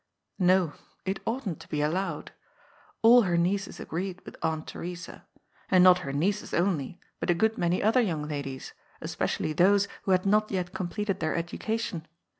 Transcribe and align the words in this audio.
No, 0.39 0.73
it 1.05 1.19
oughtn't 1.27 1.59
to 1.59 1.67
be 1.69 1.79
allowed. 1.83 2.31
All 3.03 3.21
her 3.21 3.37
nieces 3.37 3.79
agreed 3.79 4.19
with 4.25 4.35
Aunt 4.41 4.65
Theresa. 4.65 5.27
And 5.69 5.83
not 5.83 5.99
her 5.99 6.11
nieces 6.11 6.55
only, 6.55 6.99
but 7.19 7.29
a 7.29 7.35
good 7.35 7.55
many 7.55 7.83
other 7.83 8.01
young 8.01 8.27
ladies, 8.27 8.73
especially 8.99 9.53
those 9.53 9.87
who 10.05 10.11
had 10.13 10.25
not 10.25 10.49
yet 10.49 10.73
completed 10.73 11.19
their 11.19 11.35
education. 11.35 12.07